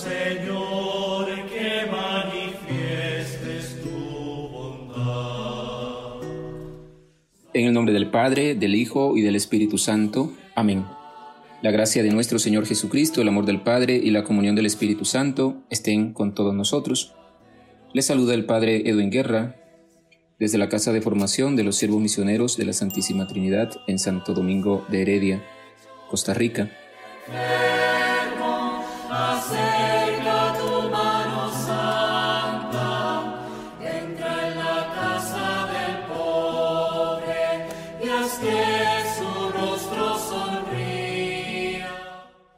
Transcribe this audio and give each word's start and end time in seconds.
Señor, 0.00 1.26
que 1.48 1.86
manifiestes 1.90 3.82
tu 3.82 3.90
bondad. 4.48 6.22
En 7.52 7.66
el 7.66 7.72
nombre 7.74 7.92
del 7.92 8.10
Padre, 8.10 8.54
del 8.54 8.74
Hijo 8.74 9.16
y 9.16 9.22
del 9.22 9.36
Espíritu 9.36 9.76
Santo. 9.78 10.32
Amén. 10.54 10.86
La 11.60 11.70
gracia 11.70 12.02
de 12.02 12.10
nuestro 12.10 12.38
Señor 12.38 12.66
Jesucristo, 12.66 13.20
el 13.20 13.28
amor 13.28 13.44
del 13.44 13.60
Padre 13.60 13.96
y 13.96 14.10
la 14.10 14.24
comunión 14.24 14.54
del 14.54 14.66
Espíritu 14.66 15.04
Santo 15.04 15.56
estén 15.68 16.14
con 16.14 16.34
todos 16.34 16.54
nosotros. 16.54 17.14
Les 17.92 18.06
saluda 18.06 18.34
el 18.34 18.46
Padre 18.46 18.88
Edwin 18.88 19.10
Guerra 19.10 19.56
desde 20.38 20.56
la 20.56 20.70
Casa 20.70 20.92
de 20.92 21.02
Formación 21.02 21.56
de 21.56 21.64
los 21.64 21.76
Siervos 21.76 22.00
Misioneros 22.00 22.56
de 22.56 22.64
la 22.64 22.72
Santísima 22.72 23.26
Trinidad 23.26 23.70
en 23.86 23.98
Santo 23.98 24.32
Domingo 24.32 24.86
de 24.88 25.02
Heredia, 25.02 25.44
Costa 26.08 26.32
Rica. 26.32 26.70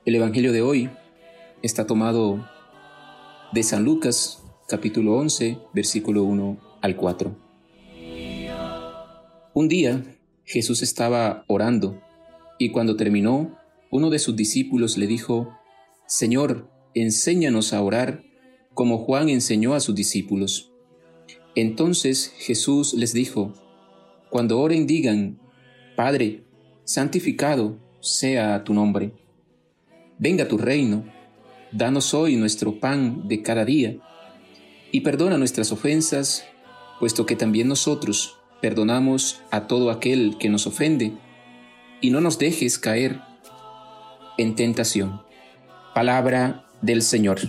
El 0.04 0.16
Evangelio 0.16 0.52
de 0.52 0.60
hoy 0.60 0.90
está 1.62 1.86
tomado 1.86 2.46
de 3.52 3.62
San 3.62 3.84
Lucas, 3.84 4.42
capítulo 4.68 5.16
11, 5.16 5.58
versículo 5.72 6.24
1 6.24 6.58
al 6.82 6.96
4. 6.96 7.34
Un 9.54 9.68
día 9.68 10.02
Jesús 10.44 10.82
estaba 10.82 11.44
orando 11.46 12.02
y 12.58 12.70
cuando 12.70 12.96
terminó, 12.96 13.58
uno 13.90 14.10
de 14.10 14.18
sus 14.18 14.36
discípulos 14.36 14.98
le 14.98 15.06
dijo, 15.06 15.56
Señor, 16.06 16.68
enséñanos 16.94 17.72
a 17.72 17.82
orar 17.82 18.24
como 18.74 18.98
Juan 18.98 19.28
enseñó 19.28 19.74
a 19.74 19.80
sus 19.80 19.94
discípulos. 19.94 20.72
Entonces 21.54 22.32
Jesús 22.38 22.94
les 22.94 23.12
dijo, 23.12 23.52
Cuando 24.30 24.60
oren 24.60 24.86
digan, 24.86 25.38
Padre, 25.96 26.44
santificado 26.84 27.78
sea 28.00 28.64
tu 28.64 28.72
nombre 28.72 29.12
Venga 30.22 30.46
tu 30.46 30.56
reino, 30.56 31.04
danos 31.72 32.14
hoy 32.14 32.36
nuestro 32.36 32.78
pan 32.78 33.26
de 33.26 33.42
cada 33.42 33.64
día, 33.64 33.96
y 34.92 35.00
perdona 35.00 35.36
nuestras 35.36 35.72
ofensas, 35.72 36.44
puesto 37.00 37.26
que 37.26 37.34
también 37.34 37.66
nosotros 37.66 38.38
perdonamos 38.60 39.42
a 39.50 39.66
todo 39.66 39.90
aquel 39.90 40.36
que 40.38 40.48
nos 40.48 40.68
ofende, 40.68 41.12
y 42.00 42.10
no 42.10 42.20
nos 42.20 42.38
dejes 42.38 42.78
caer 42.78 43.20
en 44.38 44.54
tentación. 44.54 45.22
Palabra 45.92 46.61
del 46.82 47.02
Señor. 47.02 47.40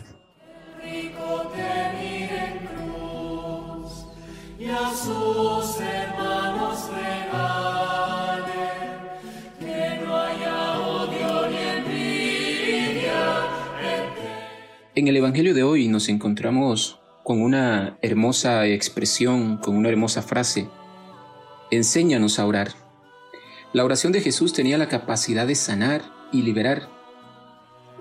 En 14.95 15.07
el 15.07 15.17
Evangelio 15.17 15.55
de 15.55 15.63
hoy 15.63 15.87
nos 15.87 16.07
encontramos 16.07 16.99
con 17.23 17.41
una 17.41 17.97
hermosa 18.01 18.67
expresión, 18.67 19.57
con 19.57 19.75
una 19.75 19.89
hermosa 19.89 20.21
frase. 20.21 20.69
Enséñanos 21.71 22.37
a 22.37 22.45
orar. 22.45 22.69
La 23.73 23.83
oración 23.83 24.13
de 24.13 24.21
Jesús 24.21 24.53
tenía 24.53 24.77
la 24.77 24.89
capacidad 24.89 25.47
de 25.47 25.55
sanar 25.55 26.03
y 26.31 26.43
liberar. 26.43 26.89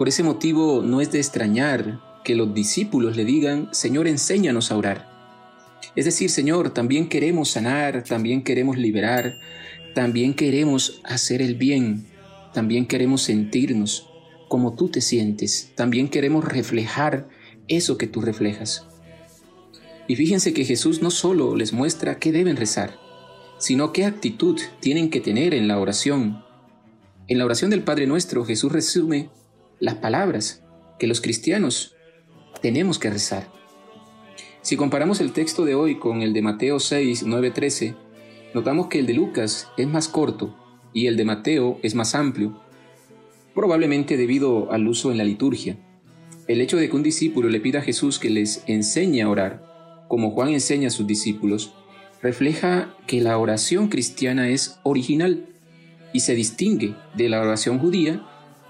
Por 0.03 0.09
ese 0.09 0.25
motivo 0.25 0.83
no 0.83 1.01
es 1.01 1.13
de 1.13 1.21
extrañar 1.21 2.01
que 2.25 2.35
los 2.35 2.53
discípulos 2.53 3.17
le 3.17 3.25
digan, 3.25 3.69
Señor, 3.71 4.09
enséñanos 4.09 4.73
a 4.73 4.77
orar. 4.77 5.09
Es 5.95 6.07
decir, 6.07 6.29
Señor, 6.29 6.71
también 6.71 7.09
queremos 7.09 7.51
sanar, 7.51 8.03
también 8.03 8.43
queremos 8.43 8.77
liberar, 8.77 9.39
también 9.95 10.35
queremos 10.35 11.01
hacer 11.05 11.41
el 11.41 11.55
bien, 11.55 12.05
también 12.53 12.87
queremos 12.87 13.23
sentirnos 13.23 14.09
como 14.49 14.75
tú 14.75 14.89
te 14.89 15.01
sientes. 15.01 15.71
También 15.77 16.09
queremos 16.09 16.47
reflejar 16.47 17.29
eso 17.69 17.97
que 17.97 18.09
tú 18.09 18.23
reflejas. 18.23 18.85
Y 20.09 20.17
fíjense 20.17 20.53
que 20.53 20.65
Jesús 20.65 21.01
no 21.01 21.13
solo 21.13 21.55
les 21.55 21.73
muestra 21.73 22.19
qué 22.19 22.33
deben 22.33 22.57
rezar, 22.57 22.99
sino 23.59 23.93
qué 23.93 24.05
actitud 24.05 24.61
tienen 24.81 25.11
que 25.11 25.21
tener 25.21 25.55
en 25.55 25.69
la 25.69 25.79
oración. 25.79 26.43
En 27.29 27.39
la 27.39 27.45
oración 27.45 27.71
del 27.71 27.85
Padre 27.85 28.09
Nuestro, 28.09 28.45
Jesús 28.45 28.73
resume 28.73 29.31
las 29.83 29.97
palabras 29.97 30.63
que 31.01 31.09
los 31.09 31.21
cristianos 31.21 31.97
tenemos 32.61 33.01
que 33.01 33.11
rezar. 33.11 33.49
Si 34.61 34.77
comparamos 34.77 35.21
el 35.21 35.33
texto 35.33 35.65
de 35.65 35.75
hoy 35.75 35.99
con 35.99 36.23
el 36.23 36.33
de 36.33 36.41
Mateo 36.41 36.79
6, 36.79 37.25
9, 37.27 37.51
13, 37.51 37.97
notamos 38.55 38.87
que 38.87 39.01
el 39.01 39.07
de 39.07 39.15
Lucas 39.15 39.67
es 39.77 39.89
más 39.89 40.07
corto 40.07 40.57
y 40.93 41.09
el 41.09 41.17
de 41.17 41.25
Mateo 41.25 41.81
es 41.83 41.97
más 41.97 42.15
amplio 42.15 42.63
probablemente 43.57 44.17
debido 44.17 44.71
al 44.71 44.87
uso 44.87 45.11
en 45.11 45.19
la 45.19 45.25
liturgia. 45.25 45.77
El 46.47 46.61
hecho 46.61 46.77
de 46.77 46.89
que 46.89 46.95
un 46.95 47.03
discípulo 47.03 47.49
le 47.49 47.59
pida 47.59 47.81
a 47.81 47.83
Jesús 47.83 48.21
que 48.21 48.31
les 48.31 48.63
enseñe 48.69 49.23
a 49.23 49.29
orar, 49.29 50.07
como 50.07 50.31
Juan 50.31 50.51
enseña 50.51 50.89
a 50.89 50.93
sus 50.93 51.09
discípulos, 51.09 51.75
refleja 52.23 52.95
que 53.09 53.21
la 53.21 53.37
oración 53.37 53.89
cristiana 53.89 54.49
es 54.49 54.79
original 54.85 55.49
y 56.13 56.21
se 56.21 56.37
distingue 56.37 56.95
de 57.17 57.29
la 57.29 57.41
oración 57.41 57.81
judía 57.81 58.25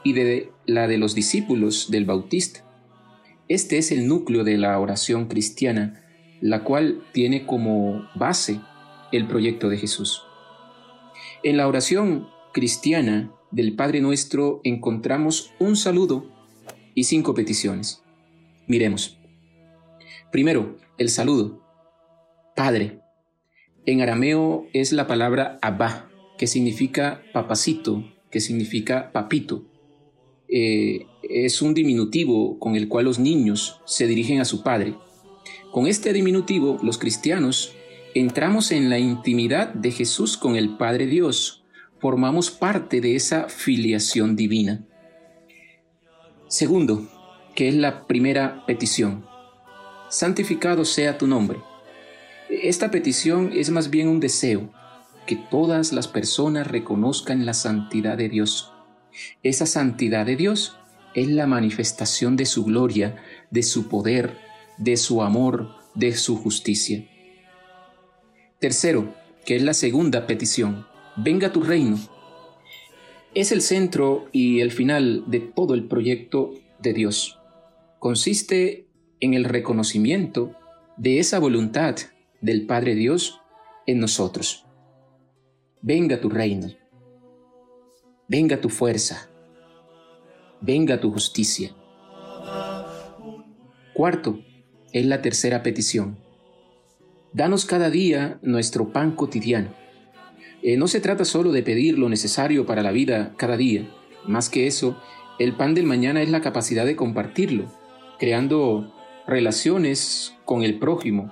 y 0.05 0.15
de 0.15 0.52
la 0.67 0.89
de 0.89 0.99
los 0.99 1.15
discípulos 1.15 1.91
del 1.91 2.05
Bautista. 2.05 2.65
Este 3.49 3.79
es 3.79 3.93
el 3.93 4.09
núcleo 4.09 4.45
de 4.45 4.59
la 4.59 4.79
oración 4.79 5.27
cristiana, 5.29 6.03
la 6.41 6.65
cual 6.65 7.03
tiene 7.13 7.47
como 7.47 8.09
base 8.15 8.61
el 9.13 9.27
proyecto 9.27 9.69
de 9.69 9.79
Jesús. 9.79 10.23
En 11.43 11.57
la 11.57 11.69
oración 11.69 12.29
cristiana, 12.53 13.31
del 13.53 13.77
Padre 13.77 14.01
Nuestro 14.01 14.61
encontramos 14.65 15.53
un 15.59 15.77
saludo 15.77 16.27
y 16.95 17.05
cinco 17.05 17.35
peticiones. 17.35 18.03
Miremos. 18.67 19.19
Primero, 20.33 20.79
el 20.99 21.11
saludo. 21.11 21.63
Padre. 22.57 23.01
En 23.85 24.01
arameo 24.01 24.67
es 24.73 24.93
la 24.93 25.07
palabra 25.07 25.59
Abba, 25.61 26.09
que 26.39 26.47
significa 26.47 27.23
papacito, 27.33 28.05
que 28.31 28.41
significa 28.41 29.13
papito. 29.13 29.67
Eh, 30.55 31.07
es 31.23 31.63
un 31.63 31.73
diminutivo 31.73 32.59
con 32.59 32.77
el 32.77 32.87
cual 32.87 33.07
los 33.07 33.19
niños 33.19 33.81
se 33.87 34.07
dirigen 34.07 34.41
a 34.41 34.45
su 34.45 34.63
padre. 34.63 34.95
Con 35.71 35.87
este 35.87 36.13
diminutivo, 36.13 36.79
los 36.83 36.99
cristianos 36.99 37.73
entramos 38.15 38.71
en 38.71 38.91
la 38.91 38.99
intimidad 38.99 39.73
de 39.73 39.91
Jesús 39.91 40.37
con 40.37 40.57
el 40.57 40.77
Padre 40.77 41.07
Dios, 41.07 41.65
formamos 41.99 42.51
parte 42.51 43.01
de 43.01 43.17
esa 43.17 43.49
filiación 43.49 44.37
divina. 44.37 44.85
Segundo, 46.49 47.09
que 47.55 47.69
es 47.69 47.75
la 47.75 48.07
primera 48.07 48.67
petición, 48.67 49.25
santificado 50.11 50.85
sea 50.85 51.17
tu 51.17 51.27
nombre. 51.27 51.61
Esta 52.51 52.91
petición 52.91 53.53
es 53.55 53.71
más 53.71 53.89
bien 53.89 54.09
un 54.09 54.21
deseo, 54.21 54.71
que 55.27 55.37
todas 55.37 55.93
las 55.95 56.09
personas 56.09 56.67
reconozcan 56.67 57.47
la 57.47 57.55
santidad 57.55 58.19
de 58.19 58.29
Dios. 58.29 58.72
Esa 59.43 59.67
santidad 59.67 60.27
de 60.27 60.37
Dios 60.37 60.77
es 61.15 61.29
la 61.29 61.47
manifestación 61.47 62.37
de 62.37 62.47
su 62.47 62.65
gloria, 62.65 63.17
de 63.51 63.63
su 63.63 63.89
poder, 63.89 64.37
de 64.79 64.97
su 64.97 65.23
amor, 65.23 65.71
de 65.95 66.15
su 66.15 66.37
justicia. 66.37 67.07
Tercero, 68.59 69.15
que 69.45 69.57
es 69.57 69.63
la 69.63 69.75
segunda 69.75 70.27
petición, 70.27 70.87
venga 71.17 71.53
tu 71.53 71.63
reino. 71.63 71.99
Es 73.35 73.53
el 73.53 73.63
centro 73.63 74.29
y 74.33 74.61
el 74.61 74.71
final 74.71 75.25
de 75.27 75.41
todo 75.41 75.75
el 75.75 75.89
proyecto 75.89 76.55
de 76.81 76.93
Dios. 76.93 77.39
Consiste 77.99 78.89
en 79.21 79.35
el 79.35 79.45
reconocimiento 79.45 80.57
de 80.97 81.19
esa 81.19 81.39
voluntad 81.39 81.97
del 82.41 82.67
Padre 82.67 82.95
Dios 82.95 83.41
en 83.87 84.01
nosotros. 84.01 84.67
Venga 85.81 86.21
tu 86.21 86.29
reino, 86.29 86.69
venga 88.33 88.63
tu 88.63 88.71
fuerza, 88.71 89.29
venga 90.63 90.99
tu 90.99 91.13
justicia. 91.13 91.75
Cuarto, 93.93 94.41
es 94.91 95.05
la 95.05 95.21
tercera 95.21 95.63
petición. 95.63 96.17
Danos 97.35 97.67
cada 97.67 97.91
día 97.91 98.39
nuestro 98.41 98.91
pan 98.91 99.13
cotidiano 99.17 99.75
eh, 100.63 100.79
no 100.79 100.89
se 100.89 101.01
trata 101.01 101.27
solo 101.27 101.53
de 101.53 101.63
pedir 101.63 101.99
lo 101.99 102.09
necesario 102.09 102.65
para 102.65 102.83
la 102.83 102.91
vida 102.91 103.35
cada 103.37 103.59
día. 103.59 103.87
Más 104.27 104.49
que 104.49 104.67
eso, 104.67 104.99
el 105.39 105.55
pan 105.55 105.75
del 105.75 105.85
mañana 105.85 106.23
es 106.23 106.31
la 106.31 106.41
capacidad 106.41 106.87
de 106.87 106.97
compartirlo, 106.97 107.67
creando 108.19 108.95
relaciones 109.27 110.39
con 110.47 110.63
el 110.63 110.79
prójimo, 110.79 111.31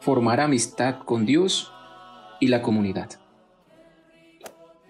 formar 0.00 0.40
amistad 0.40 1.00
con 1.04 1.26
Dios 1.26 1.70
y 2.40 2.48
la 2.48 2.62
comunidad. 2.62 3.10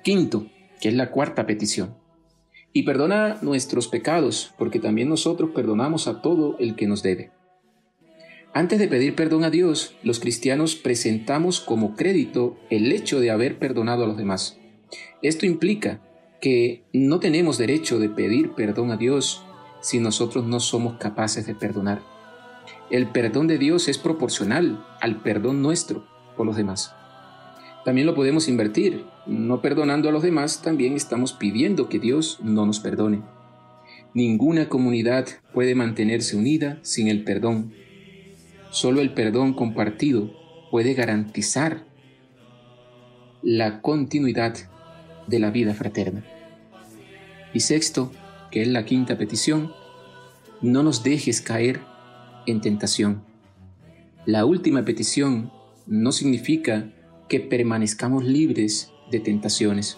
Quinto, 0.04 0.46
que 0.82 0.88
es 0.88 0.94
la 0.96 1.12
cuarta 1.12 1.46
petición. 1.46 1.94
Y 2.72 2.82
perdona 2.82 3.38
nuestros 3.40 3.86
pecados, 3.86 4.52
porque 4.58 4.80
también 4.80 5.08
nosotros 5.08 5.52
perdonamos 5.54 6.08
a 6.08 6.20
todo 6.22 6.56
el 6.58 6.74
que 6.74 6.88
nos 6.88 7.04
debe. 7.04 7.30
Antes 8.52 8.80
de 8.80 8.88
pedir 8.88 9.14
perdón 9.14 9.44
a 9.44 9.50
Dios, 9.50 9.94
los 10.02 10.18
cristianos 10.18 10.74
presentamos 10.74 11.60
como 11.60 11.94
crédito 11.94 12.58
el 12.68 12.90
hecho 12.90 13.20
de 13.20 13.30
haber 13.30 13.60
perdonado 13.60 14.02
a 14.02 14.06
los 14.08 14.16
demás. 14.16 14.58
Esto 15.22 15.46
implica 15.46 16.00
que 16.40 16.82
no 16.92 17.20
tenemos 17.20 17.58
derecho 17.58 18.00
de 18.00 18.08
pedir 18.08 18.50
perdón 18.50 18.90
a 18.90 18.96
Dios 18.96 19.44
si 19.80 20.00
nosotros 20.00 20.44
no 20.46 20.58
somos 20.58 20.98
capaces 20.98 21.46
de 21.46 21.54
perdonar. 21.54 22.02
El 22.90 23.06
perdón 23.06 23.46
de 23.46 23.58
Dios 23.58 23.86
es 23.86 23.98
proporcional 23.98 24.84
al 25.00 25.22
perdón 25.22 25.62
nuestro 25.62 26.04
por 26.36 26.44
los 26.44 26.56
demás. 26.56 26.92
También 27.84 28.06
lo 28.06 28.14
podemos 28.14 28.48
invertir. 28.48 29.04
No 29.26 29.60
perdonando 29.60 30.08
a 30.08 30.12
los 30.12 30.22
demás, 30.22 30.62
también 30.62 30.94
estamos 30.94 31.32
pidiendo 31.32 31.88
que 31.88 31.98
Dios 31.98 32.38
no 32.42 32.64
nos 32.66 32.80
perdone. 32.80 33.22
Ninguna 34.14 34.68
comunidad 34.68 35.26
puede 35.52 35.74
mantenerse 35.74 36.36
unida 36.36 36.78
sin 36.82 37.08
el 37.08 37.24
perdón. 37.24 37.72
Solo 38.70 39.00
el 39.00 39.14
perdón 39.14 39.54
compartido 39.54 40.32
puede 40.70 40.94
garantizar 40.94 41.84
la 43.42 43.80
continuidad 43.80 44.54
de 45.26 45.38
la 45.38 45.50
vida 45.50 45.74
fraterna. 45.74 46.24
Y 47.52 47.60
sexto, 47.60 48.12
que 48.50 48.62
es 48.62 48.68
la 48.68 48.84
quinta 48.84 49.18
petición, 49.18 49.72
no 50.60 50.82
nos 50.82 51.02
dejes 51.02 51.40
caer 51.40 51.80
en 52.46 52.60
tentación. 52.60 53.24
La 54.24 54.44
última 54.44 54.84
petición 54.84 55.50
no 55.86 56.12
significa 56.12 56.92
que 57.32 57.40
permanezcamos 57.40 58.24
libres 58.24 58.92
de 59.10 59.18
tentaciones, 59.18 59.96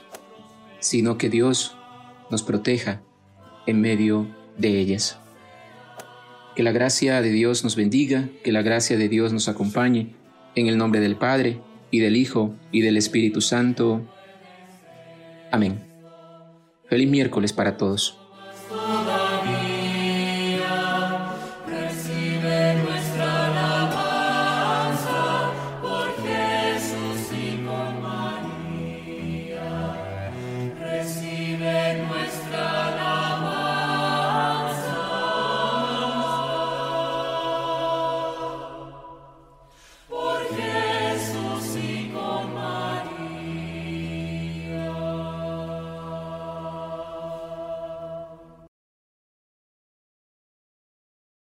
sino 0.79 1.19
que 1.19 1.29
Dios 1.29 1.77
nos 2.31 2.45
proteja 2.45 3.03
en 3.67 3.81
medio 3.81 4.29
de 4.57 4.79
ellas. 4.79 5.19
Que 6.55 6.63
la 6.63 6.71
gracia 6.71 7.21
de 7.23 7.33
Dios 7.33 7.65
nos 7.65 7.75
bendiga, 7.75 8.29
que 8.45 8.53
la 8.53 8.63
gracia 8.63 8.97
de 8.97 9.09
Dios 9.09 9.33
nos 9.33 9.49
acompañe, 9.49 10.15
en 10.55 10.69
el 10.69 10.79
nombre 10.79 11.01
del 11.01 11.17
Padre, 11.17 11.59
y 11.91 11.99
del 11.99 12.15
Hijo, 12.15 12.55
y 12.71 12.83
del 12.83 12.97
Espíritu 12.97 13.41
Santo. 13.41 14.09
Amén. 15.51 15.81
Feliz 16.89 17.11
miércoles 17.11 17.53
para 17.53 17.77
todos. 17.77 18.24